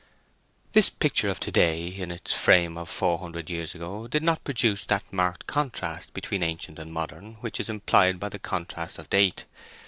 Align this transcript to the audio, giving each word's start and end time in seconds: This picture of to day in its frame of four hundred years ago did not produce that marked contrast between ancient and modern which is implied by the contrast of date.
This 0.71 0.89
picture 0.89 1.29
of 1.29 1.39
to 1.41 1.51
day 1.51 1.85
in 1.85 2.09
its 2.09 2.33
frame 2.33 2.75
of 2.75 2.89
four 2.89 3.19
hundred 3.19 3.51
years 3.51 3.75
ago 3.75 4.07
did 4.07 4.23
not 4.23 4.43
produce 4.43 4.83
that 4.85 5.03
marked 5.13 5.45
contrast 5.45 6.15
between 6.15 6.41
ancient 6.41 6.79
and 6.79 6.91
modern 6.91 7.33
which 7.41 7.59
is 7.59 7.69
implied 7.69 8.19
by 8.19 8.29
the 8.29 8.39
contrast 8.39 8.97
of 8.97 9.11
date. 9.11 9.45